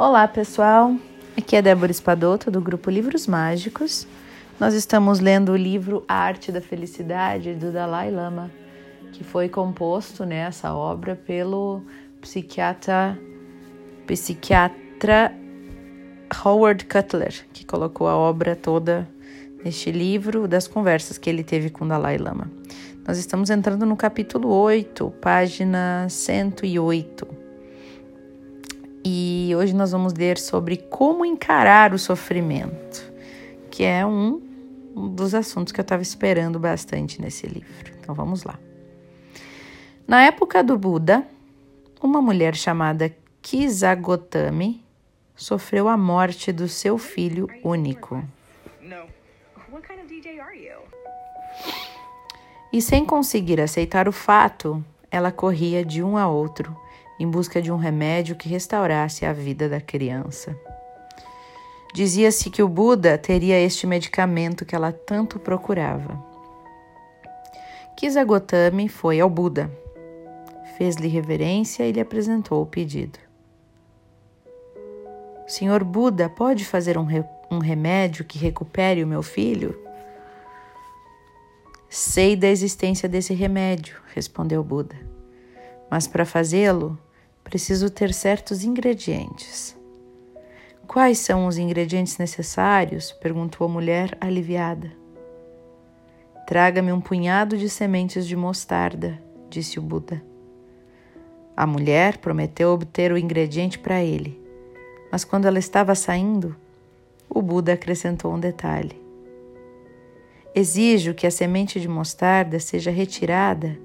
[0.00, 0.94] Olá, pessoal.
[1.36, 4.06] Aqui é Débora Espadoto do grupo Livros Mágicos.
[4.60, 8.48] Nós estamos lendo o livro A Arte da Felicidade do Dalai Lama,
[9.10, 11.82] que foi composto nessa né, obra pelo
[12.20, 13.18] psiquiatra
[14.06, 15.34] psiquiatra
[16.44, 19.08] Howard Cutler, que colocou a obra toda
[19.64, 22.48] neste livro das conversas que ele teve com Dalai Lama.
[23.04, 27.47] Nós estamos entrando no capítulo 8, página 108.
[29.10, 33.10] E hoje nós vamos ler sobre como encarar o sofrimento,
[33.70, 34.38] que é um,
[34.94, 37.90] dos assuntos que eu estava esperando bastante nesse livro.
[37.98, 38.58] Então vamos lá.
[40.06, 41.26] Na época do Buda,
[42.02, 44.84] uma mulher chamada Kisagotami
[45.34, 48.22] sofreu a morte do seu filho único.
[52.70, 56.76] E sem conseguir aceitar o fato, ela corria de um a outro
[57.18, 60.56] em busca de um remédio que restaurasse a vida da criança.
[61.94, 66.22] Dizia-se que o Buda teria este medicamento que ela tanto procurava.
[67.96, 69.70] Kisagotami foi ao Buda,
[70.76, 73.18] fez-lhe reverência e lhe apresentou o pedido.
[75.46, 79.76] Senhor Buda, pode fazer um, re um remédio que recupere o meu filho?
[81.88, 84.94] Sei da existência desse remédio, respondeu Buda,
[85.90, 86.98] mas para fazê-lo
[87.48, 89.74] preciso ter certos ingredientes.
[90.86, 93.10] Quais são os ingredientes necessários?
[93.10, 94.92] perguntou a mulher aliviada.
[96.46, 100.22] Traga-me um punhado de sementes de mostarda, disse o Buda.
[101.56, 104.38] A mulher prometeu obter o ingrediente para ele,
[105.10, 106.54] mas quando ela estava saindo,
[107.30, 109.00] o Buda acrescentou um detalhe.
[110.54, 113.78] Exijo que a semente de mostarda seja retirada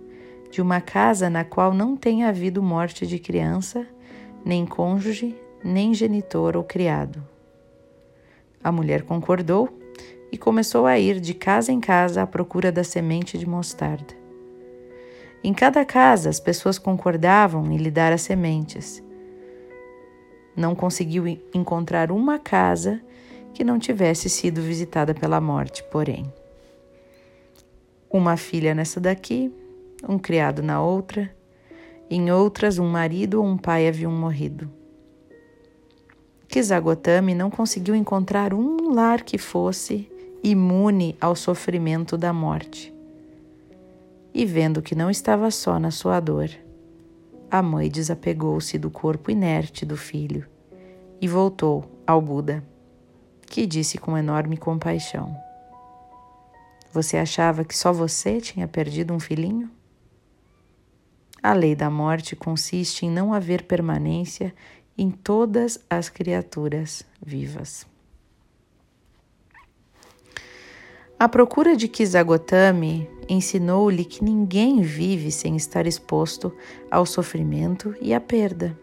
[0.54, 3.88] de uma casa na qual não tenha havido morte de criança,
[4.46, 7.28] nem cônjuge, nem genitor ou criado.
[8.64, 9.68] A mulher concordou
[10.32, 14.14] e começou a ir de casa em casa à procura da semente de mostarda.
[15.44, 19.04] Em cada casa, as pessoas concordavam em lhe dar as sementes.
[20.56, 23.02] Não conseguiu encontrar uma casa
[23.56, 26.32] que não tivesse sido visitada pela morte, porém.
[28.08, 29.52] Uma filha nessa daqui,
[30.08, 31.34] um criado na outra,
[32.10, 34.70] em outras um marido ou um pai haviam morrido.
[36.48, 40.08] Kisagotami não conseguiu encontrar um lar que fosse
[40.44, 42.94] imune ao sofrimento da morte.
[44.34, 46.50] E vendo que não estava só na sua dor,
[47.50, 50.46] a mãe desapegou-se do corpo inerte do filho
[51.22, 52.64] e voltou ao Buda,
[53.48, 55.36] que disse com enorme compaixão:
[56.92, 59.70] Você achava que só você tinha perdido um filhinho?
[61.44, 64.56] A lei da morte consiste em não haver permanência
[64.98, 67.86] em todas as criaturas vivas.
[71.20, 76.56] A procura de Kisagotami ensinou-lhe que ninguém vive sem estar exposto
[76.90, 78.78] ao sofrimento e à perda.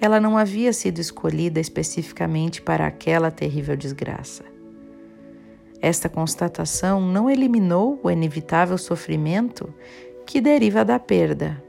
[0.00, 4.44] Ela não havia sido escolhida especificamente para aquela terrível desgraça.
[5.80, 9.72] Esta constatação não eliminou o inevitável sofrimento
[10.30, 11.60] que deriva da perda,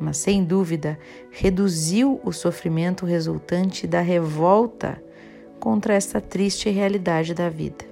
[0.00, 0.98] mas sem dúvida
[1.30, 4.98] reduziu o sofrimento resultante da revolta
[5.60, 7.84] contra esta triste realidade da vida.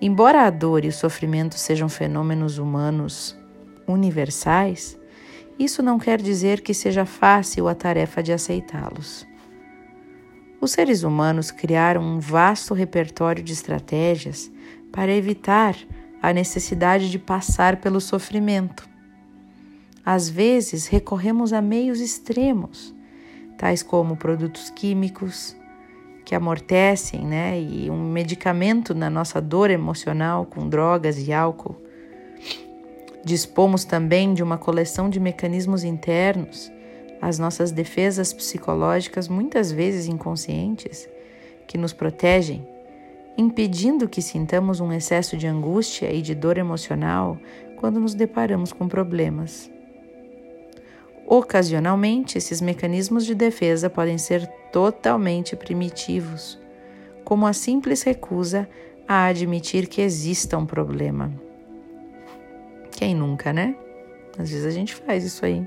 [0.00, 3.36] Embora a dor e o sofrimento sejam fenômenos humanos
[3.84, 4.96] universais,
[5.58, 9.26] isso não quer dizer que seja fácil a tarefa de aceitá-los.
[10.60, 14.52] Os seres humanos criaram um vasto repertório de estratégias
[14.92, 15.74] para evitar
[16.22, 18.88] a necessidade de passar pelo sofrimento.
[20.06, 22.94] Às vezes, recorremos a meios extremos,
[23.58, 25.56] tais como produtos químicos
[26.24, 31.76] que amortecem, né, e um medicamento na nossa dor emocional com drogas e álcool.
[33.24, 36.70] Dispomos também de uma coleção de mecanismos internos,
[37.20, 41.08] as nossas defesas psicológicas, muitas vezes inconscientes,
[41.66, 42.66] que nos protegem
[43.36, 47.38] impedindo que sintamos um excesso de angústia e de dor emocional
[47.76, 49.70] quando nos deparamos com problemas.
[51.26, 56.60] Ocasionalmente, esses mecanismos de defesa podem ser totalmente primitivos,
[57.24, 58.68] como a simples recusa
[59.08, 61.32] a admitir que exista um problema.
[62.90, 63.74] Quem nunca, né?
[64.38, 65.66] Às vezes a gente faz isso aí.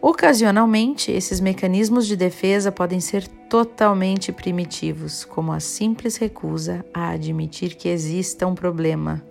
[0.00, 7.74] Ocasionalmente, esses mecanismos de defesa podem ser totalmente primitivos, como a simples recusa a admitir
[7.74, 9.22] que exista um problema.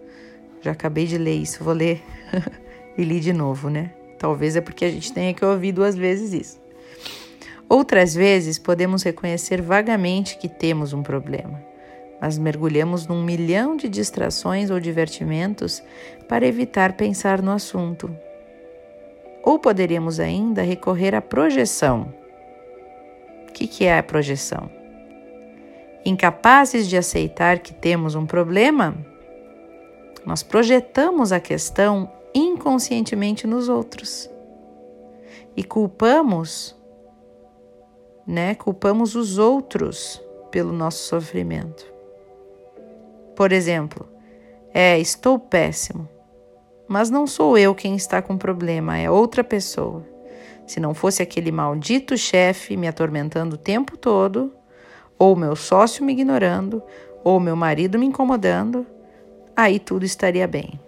[0.62, 2.02] Já acabei de ler isso, vou ler
[2.98, 3.94] e li de novo, né?
[4.18, 6.60] Talvez é porque a gente tenha que ouvir duas vezes isso.
[7.70, 11.64] Outras vezes podemos reconhecer vagamente que temos um problema,
[12.20, 15.82] mas mergulhamos num milhão de distrações ou divertimentos
[16.28, 18.16] para evitar pensar no assunto.
[19.46, 22.12] Ou poderíamos ainda recorrer à projeção.
[23.48, 24.70] O que é a projeção?
[26.04, 28.98] Incapazes de aceitar que temos um problema,
[30.26, 34.30] nós projetamos a questão inconscientemente nos outros
[35.56, 36.76] e culpamos,
[38.28, 38.56] né?
[38.56, 40.22] Culpamos os outros
[40.52, 41.86] pelo nosso sofrimento.
[43.36, 44.08] Por exemplo,
[44.74, 46.10] é, estou péssimo,
[46.88, 50.06] mas não sou eu quem está com problema, é outra pessoa.
[50.68, 54.54] Se não fosse aquele maldito chefe me atormentando o tempo todo,
[55.18, 56.82] ou meu sócio me ignorando,
[57.24, 58.86] ou meu marido me incomodando,
[59.56, 60.80] aí tudo estaria bem.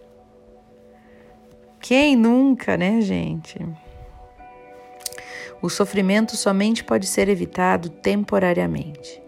[1.79, 3.59] Quem nunca, né, gente?
[5.61, 9.21] O sofrimento somente pode ser evitado temporariamente.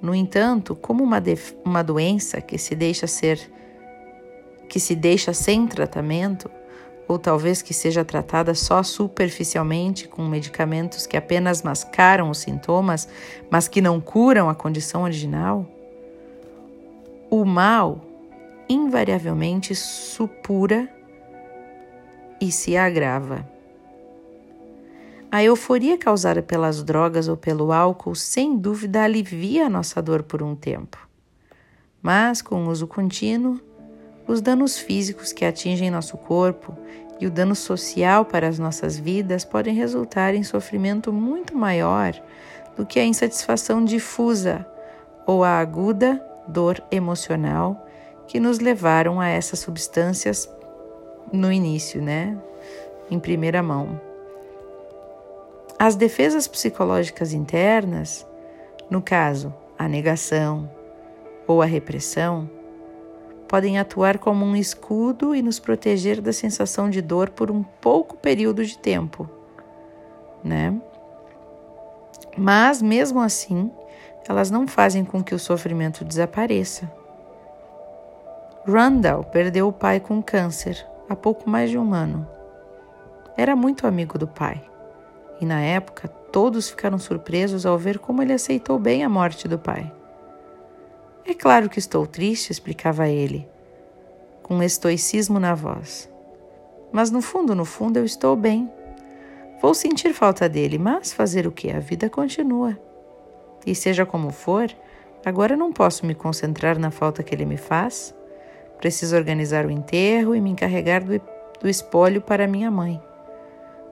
[0.00, 1.22] No entanto, como uma,
[1.64, 3.50] uma doença que se deixa ser
[4.70, 6.48] que se deixa sem tratamento,
[7.08, 13.08] ou talvez que seja tratada só superficialmente com medicamentos que apenas mascaram os sintomas,
[13.50, 15.66] mas que não curam a condição original,
[17.28, 18.00] o mal
[18.68, 20.88] invariavelmente supura
[22.40, 23.44] e se agrava.
[25.32, 30.44] A euforia causada pelas drogas ou pelo álcool, sem dúvida, alivia a nossa dor por
[30.44, 31.08] um tempo.
[32.00, 33.60] Mas, com o uso contínuo,
[34.30, 36.72] os danos físicos que atingem nosso corpo
[37.18, 42.14] e o dano social para as nossas vidas podem resultar em sofrimento muito maior
[42.76, 44.64] do que a insatisfação difusa
[45.26, 47.84] ou a aguda dor emocional
[48.28, 50.48] que nos levaram a essas substâncias
[51.32, 52.38] no início, né?
[53.10, 54.00] Em primeira mão.
[55.76, 58.24] As defesas psicológicas internas,
[58.88, 60.70] no caso, a negação
[61.48, 62.48] ou a repressão,
[63.50, 68.16] podem atuar como um escudo e nos proteger da sensação de dor por um pouco
[68.16, 69.28] período de tempo,
[70.44, 70.72] né?
[72.38, 73.68] Mas mesmo assim,
[74.28, 76.88] elas não fazem com que o sofrimento desapareça.
[78.64, 82.24] Randall perdeu o pai com câncer há pouco mais de um ano.
[83.36, 84.62] Era muito amigo do pai,
[85.40, 89.58] e na época todos ficaram surpresos ao ver como ele aceitou bem a morte do
[89.58, 89.92] pai.
[91.30, 93.48] É claro que estou triste, explicava ele,
[94.42, 96.10] com um estoicismo na voz.
[96.90, 98.68] Mas no fundo, no fundo, eu estou bem.
[99.62, 101.70] Vou sentir falta dele, mas fazer o que?
[101.70, 102.76] A vida continua.
[103.64, 104.68] E seja como for,
[105.24, 108.12] agora não posso me concentrar na falta que ele me faz
[108.76, 111.20] Preciso organizar o enterro e me encarregar do,
[111.60, 113.00] do espólio para minha mãe.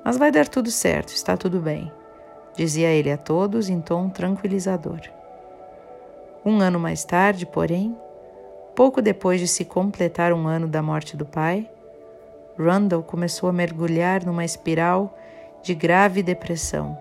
[0.02, 1.92] Mas vai dar tudo certo, está tudo bem,
[2.56, 5.17] dizia ele a todos em tom tranquilizador.
[6.44, 7.96] Um ano mais tarde, porém,
[8.74, 11.68] pouco depois de se completar um ano da morte do pai,
[12.58, 15.16] Randall começou a mergulhar numa espiral
[15.62, 16.98] de grave depressão.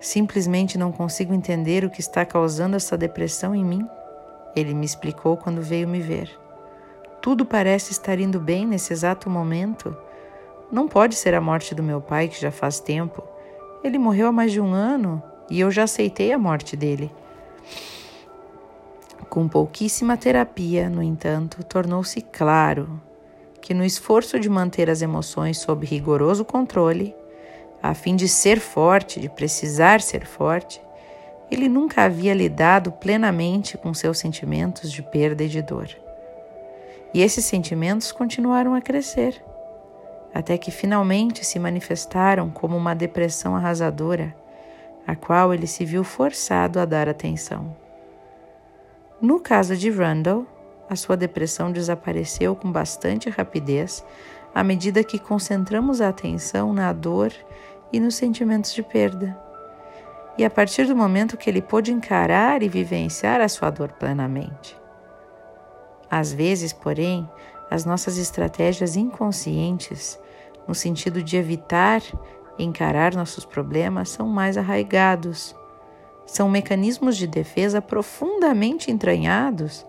[0.00, 3.86] Simplesmente não consigo entender o que está causando essa depressão em mim,
[4.56, 6.30] ele me explicou quando veio me ver.
[7.20, 9.96] Tudo parece estar indo bem nesse exato momento.
[10.72, 13.22] Não pode ser a morte do meu pai, que já faz tempo.
[13.84, 17.10] Ele morreu há mais de um ano e eu já aceitei a morte dele.
[19.28, 23.00] Com pouquíssima terapia, no entanto, tornou-se claro
[23.60, 27.14] que, no esforço de manter as emoções sob rigoroso controle,
[27.82, 30.82] a fim de ser forte, de precisar ser forte,
[31.50, 35.88] ele nunca havia lidado plenamente com seus sentimentos de perda e de dor.
[37.12, 39.42] E esses sentimentos continuaram a crescer,
[40.32, 44.34] até que finalmente se manifestaram como uma depressão arrasadora,
[45.10, 47.76] a qual ele se viu forçado a dar atenção.
[49.20, 50.46] No caso de Randall,
[50.88, 54.04] a sua depressão desapareceu com bastante rapidez
[54.54, 57.32] à medida que concentramos a atenção na dor
[57.92, 59.36] e nos sentimentos de perda
[60.38, 64.78] e a partir do momento que ele pôde encarar e vivenciar a sua dor plenamente.
[66.08, 67.28] Às vezes, porém,
[67.68, 70.18] as nossas estratégias inconscientes,
[70.68, 72.00] no sentido de evitar
[72.62, 75.54] encarar nossos problemas, são mais arraigados.
[76.26, 79.86] São mecanismos de defesa profundamente entranhados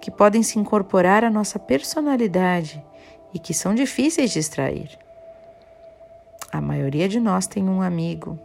[0.00, 2.84] que podem se incorporar à nossa personalidade
[3.32, 4.98] e que são difíceis de extrair.
[6.52, 8.38] A maioria de nós tem um amigo,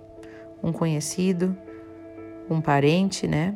[0.63, 1.55] um conhecido,
[2.49, 3.55] um parente, né?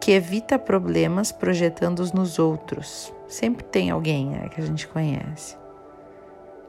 [0.00, 3.12] Que evita problemas projetando-os nos outros.
[3.28, 5.56] Sempre tem alguém né, que a gente conhece.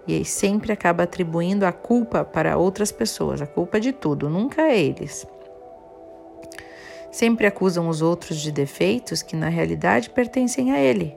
[0.07, 4.79] E sempre acaba atribuindo a culpa para outras pessoas, a culpa de tudo, nunca é
[4.79, 5.27] eles.
[7.11, 11.15] Sempre acusam os outros de defeitos que na realidade pertencem a ele.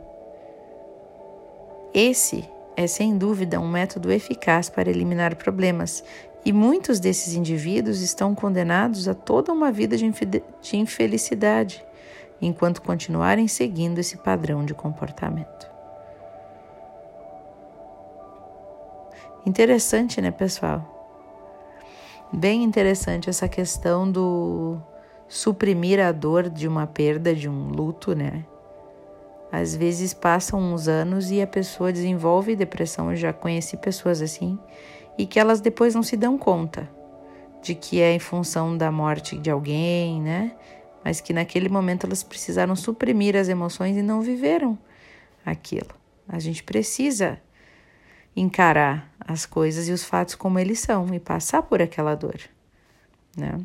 [1.95, 2.45] Esse
[2.77, 6.03] é sem dúvida um método eficaz para eliminar problemas,
[6.45, 10.05] e muitos desses indivíduos estão condenados a toda uma vida de,
[10.61, 11.85] de infelicidade,
[12.43, 15.74] enquanto continuarem seguindo esse padrão de comportamento.
[19.47, 20.91] Interessante, né, pessoal?
[22.33, 24.79] Bem interessante essa questão do
[25.29, 28.45] suprimir a dor de uma perda, de um luto, né?
[29.53, 33.11] Às vezes passam uns anos e a pessoa desenvolve depressão.
[33.11, 34.59] Eu já conheci pessoas assim
[35.19, 36.89] e que elas depois não se dão conta
[37.63, 40.57] de que é em função da morte de alguém, né?
[41.05, 44.79] Mas que naquele momento elas precisaram suprimir as emoções e não viveram
[45.45, 45.95] aquilo.
[46.27, 47.39] A gente precisa
[48.37, 52.41] encarar as coisas e os fatos como eles são e passar por aquela dor,
[53.37, 53.61] né?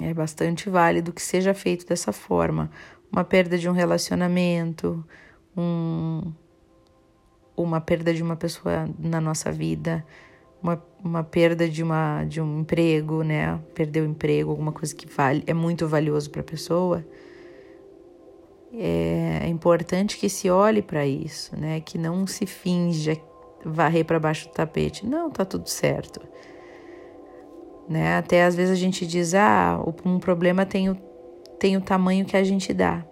[0.00, 2.70] É bastante válido que seja feito dessa forma
[3.10, 5.04] uma perda de um relacionamento,
[5.56, 6.32] um,
[7.56, 10.04] uma perda de uma pessoa na nossa vida,
[10.62, 13.58] uma, uma perda de, uma, de um emprego, né?
[13.74, 17.04] Perder o emprego, alguma coisa que vale, é muito valioso para a pessoa.
[18.72, 21.80] É, é importante que se olhe para isso, né?
[21.80, 23.16] Que não se finja
[23.66, 25.06] varrer para baixo do tapete.
[25.06, 26.20] Não, tá tudo certo.
[27.88, 28.16] Né?
[28.16, 30.96] Até às vezes a gente diz: ah, um problema tem o
[31.58, 33.04] tem o tamanho que a gente dá.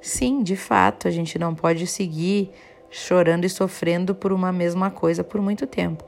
[0.00, 2.50] Sim, de fato, a gente não pode seguir
[2.90, 6.04] chorando e sofrendo por uma mesma coisa por muito tempo,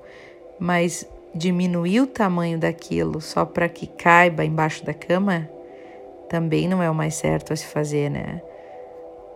[0.60, 5.50] mas diminuir o tamanho daquilo só para que caiba embaixo da cama
[6.28, 8.42] também não é o mais certo a se fazer, né?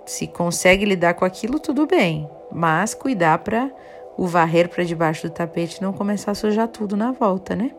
[0.06, 3.70] Se consegue lidar com aquilo, tudo bem, mas cuidar para
[4.16, 7.72] o varrer para debaixo do tapete não começar a sujar tudo na volta, né?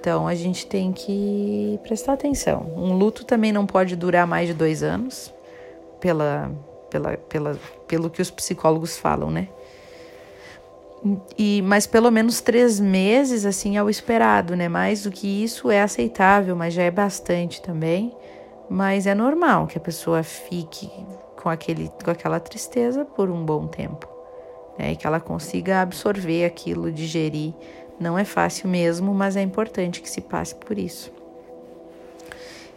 [0.00, 2.72] Então a gente tem que prestar atenção.
[2.76, 5.34] Um luto também não pode durar mais de dois anos,
[6.00, 6.50] pela,
[6.88, 9.48] pela, pela, pelo que os psicólogos falam, né?
[11.36, 14.68] E, mas pelo menos três meses assim é o esperado, né?
[14.68, 18.12] Mais do que isso é aceitável, mas já é bastante também.
[18.68, 20.90] Mas é normal que a pessoa fique
[21.42, 24.08] com, aquele, com aquela tristeza por um bom tempo,
[24.78, 24.92] né?
[24.92, 27.54] E que ela consiga absorver aquilo, digerir
[28.00, 31.12] não é fácil mesmo, mas é importante que se passe por isso.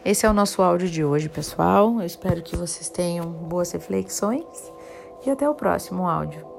[0.04, 2.00] Esse é o nosso áudio de hoje, pessoal.
[2.00, 4.74] Eu espero que vocês tenham boas reflexões
[5.24, 6.51] e até o próximo áudio.